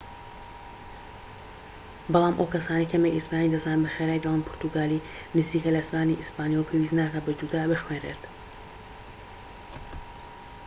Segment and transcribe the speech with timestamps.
[2.13, 5.05] بەڵام ئەو کەسانەی کەمێك ئیسپانی دەزانن بە خێرایی دەڵین پورتوگالی
[5.37, 8.21] نزیکە لە زمانی ئیسپانیەوە و پێویست ناکات بە جودا بخوێنرێت